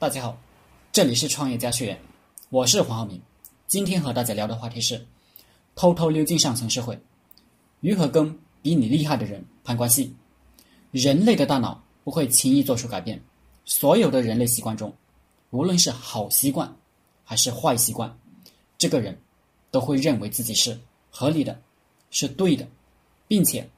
[0.00, 0.38] 大家好，
[0.92, 2.00] 这里是创业家学院，
[2.50, 3.20] 我是黄浩明。
[3.66, 5.04] 今天和大家聊的话题是：
[5.74, 6.96] 偷偷溜进上层社会，
[7.80, 10.14] 如何跟比你厉害的人攀关系？
[10.92, 13.20] 人类的大脑不会轻易做出改变，
[13.64, 14.94] 所有的人类习惯中，
[15.50, 16.72] 无论是好习惯
[17.24, 18.16] 还是坏习惯，
[18.78, 19.20] 这个人
[19.72, 20.78] 都会认为自己是
[21.10, 21.60] 合理的，
[22.12, 22.64] 是对的，
[23.26, 23.68] 并且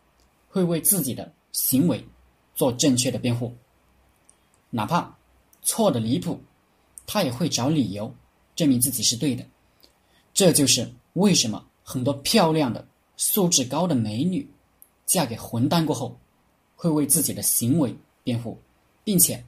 [0.51, 2.07] 会为自己的行为
[2.55, 3.57] 做正确的辩护，
[4.69, 5.17] 哪怕。
[5.63, 6.41] 错的离谱，
[7.07, 8.15] 他也会找理由
[8.55, 9.45] 证明自己是对的。
[10.33, 12.87] 这就是为什么很多漂亮的、
[13.17, 14.49] 素质高的美女，
[15.07, 16.19] 嫁给混蛋过后，
[16.77, 18.59] 会为自己的行为辩护，
[19.03, 19.45] 并且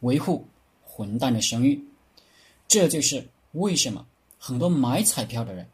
[0.00, 0.46] 维护
[0.82, 1.82] 混蛋的声誉。
[2.66, 4.06] 这就是为什么
[4.38, 5.68] 很多买彩票的人，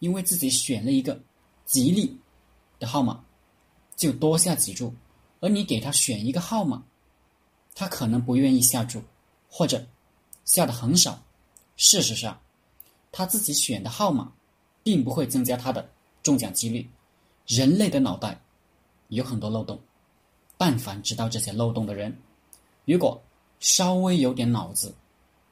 [0.00, 1.18] 因为自己选了一个
[1.64, 2.18] 吉利
[2.78, 3.24] 的号码，
[3.96, 4.92] 就多下几注，
[5.38, 6.84] 而你给他选一个号码，
[7.74, 9.00] 他可能不愿意下注。
[9.50, 9.84] 或者
[10.44, 11.20] 下的很少，
[11.76, 12.40] 事实上，
[13.10, 14.32] 他自己选的号码，
[14.84, 15.90] 并不会增加他的
[16.22, 16.88] 中奖几率。
[17.46, 18.40] 人类的脑袋
[19.08, 19.80] 有很多漏洞，
[20.56, 22.16] 但凡知道这些漏洞的人，
[22.84, 23.20] 如果
[23.58, 24.94] 稍微有点脑子，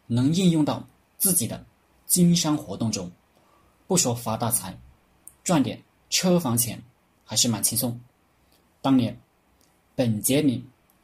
[0.06, 0.86] 能应用到
[1.16, 1.66] 自己的
[2.06, 3.10] 经商活动中，
[3.88, 4.78] 不说发大财，
[5.42, 6.80] 赚点车房钱
[7.24, 8.00] 还是蛮轻松。
[8.80, 9.20] 当年，
[9.96, 10.60] 本杰明·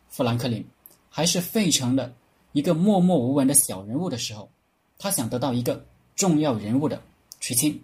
[0.08, 0.64] 富兰克林
[1.10, 2.14] 还是费城的。
[2.54, 4.48] 一个默默无闻的小人物的时候，
[4.96, 7.02] 他想得到一个重要人物的
[7.40, 7.82] 垂青，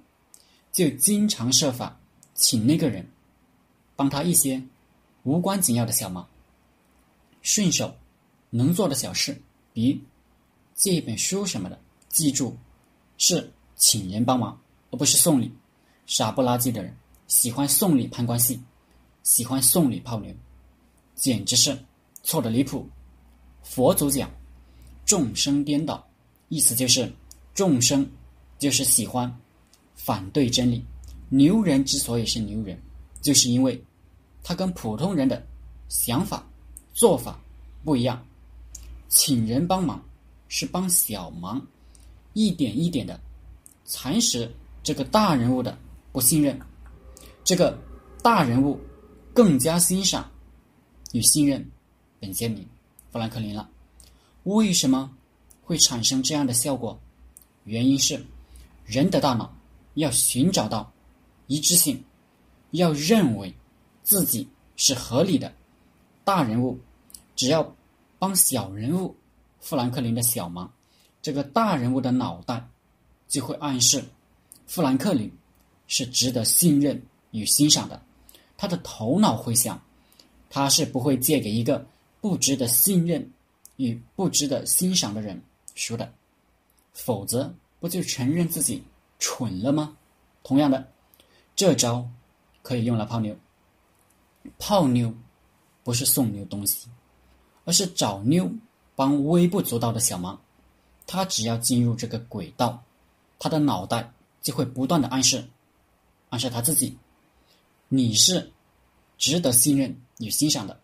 [0.70, 1.98] 就经常设法
[2.34, 3.04] 请那个人
[3.96, 4.62] 帮他一些
[5.24, 6.24] 无关紧要的小忙。
[7.42, 7.92] 顺手
[8.48, 10.00] 能做的小事，比
[10.72, 11.76] 借一本书什么的，
[12.08, 12.56] 记住
[13.18, 14.56] 是请人帮忙，
[14.92, 15.52] 而不是送礼。
[16.06, 18.62] 傻不拉几的人喜欢送礼攀关系，
[19.24, 20.32] 喜欢送礼泡妞，
[21.16, 21.76] 简直是
[22.22, 22.88] 错的离谱。
[23.64, 24.30] 佛祖讲。
[25.10, 26.08] 众生颠倒，
[26.50, 27.12] 意思就是
[27.52, 28.08] 众生
[28.60, 29.28] 就是喜欢
[29.96, 30.84] 反对真理。
[31.30, 32.80] 牛人之所以是牛人，
[33.20, 33.84] 就是因为
[34.44, 35.44] 他跟普通人的
[35.88, 36.46] 想法
[36.94, 37.40] 做法
[37.84, 38.24] 不一样。
[39.08, 40.00] 请人帮忙
[40.46, 41.60] 是帮小忙，
[42.34, 43.18] 一点一点的
[43.84, 44.48] 蚕食
[44.80, 45.76] 这个大人物的
[46.12, 46.56] 不信任。
[47.42, 47.76] 这个
[48.22, 48.78] 大人物
[49.34, 50.30] 更加欣赏
[51.10, 51.68] 与信任
[52.20, 52.62] 本杰明·
[53.10, 53.68] 富兰克林了。
[54.44, 55.10] 为什么
[55.62, 56.98] 会产生这样的效果？
[57.64, 58.24] 原因是
[58.86, 59.54] 人的大脑
[59.94, 60.90] 要寻找到
[61.46, 62.02] 一致性，
[62.70, 63.54] 要认为
[64.02, 65.52] 自己是合理的。
[66.24, 66.78] 大人物
[67.36, 67.74] 只要
[68.18, 69.14] 帮小人物
[69.60, 70.72] 富兰克林的小忙，
[71.20, 72.66] 这个大人物的脑袋
[73.28, 74.02] 就会暗示
[74.66, 75.30] 富兰克林
[75.86, 77.00] 是值得信任
[77.32, 78.02] 与欣赏的。
[78.56, 79.80] 他的头脑会想，
[80.48, 81.86] 他是不会借给一个
[82.20, 83.30] 不值得信任。
[83.80, 85.42] 与不值得欣赏的人
[85.74, 86.12] 说的，
[86.92, 88.82] 否则不就承认自己
[89.18, 89.96] 蠢了吗？
[90.42, 90.86] 同样的，
[91.56, 92.06] 这招
[92.62, 93.34] 可以用来泡妞。
[94.58, 95.14] 泡妞
[95.82, 96.88] 不是送妞东西，
[97.64, 98.50] 而是找妞
[98.94, 100.38] 帮微不足道的小忙。
[101.06, 102.84] 他只要进入这个轨道，
[103.38, 105.42] 他的脑袋就会不断的暗示，
[106.28, 106.96] 暗示他自己，
[107.88, 108.52] 你是
[109.16, 110.78] 值得信任与欣赏的，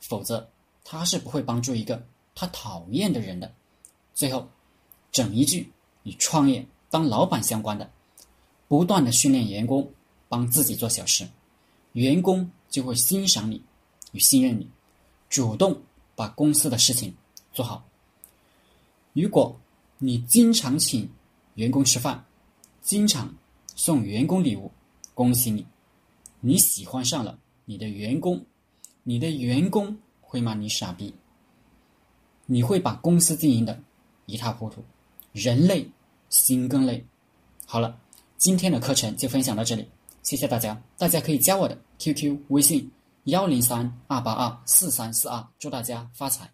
[0.00, 0.50] 否则
[0.84, 2.04] 他是不会帮助一个。
[2.40, 3.52] 他讨厌的人的，
[4.14, 4.48] 最后，
[5.12, 5.70] 整一句
[6.04, 7.90] 与创业当老板相关的，
[8.66, 9.86] 不断的训练员工
[10.26, 11.28] 帮自己做小事，
[11.92, 13.62] 员工就会欣赏你
[14.12, 14.66] 与信任你，
[15.28, 15.82] 主动
[16.16, 17.14] 把公司的事情
[17.52, 17.86] 做好。
[19.12, 19.54] 如果
[19.98, 21.06] 你经常请
[21.56, 22.24] 员工吃饭，
[22.80, 23.34] 经常
[23.76, 24.72] 送员工礼物，
[25.12, 25.66] 恭喜你，
[26.40, 28.42] 你喜欢上了你的员工，
[29.02, 31.14] 你的员工会骂你傻逼。
[32.52, 33.80] 你会把公司经营的
[34.26, 34.82] 一塌糊涂，
[35.30, 35.88] 人累
[36.30, 37.06] 心更累。
[37.64, 37.96] 好了，
[38.38, 39.88] 今天的课程就分享到这里，
[40.24, 40.76] 谢谢大家。
[40.98, 42.90] 大家可以加我的 QQ 微信
[43.26, 46.50] 幺零三二八二四三四二，祝大家发财。